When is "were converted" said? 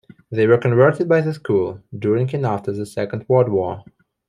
0.47-1.07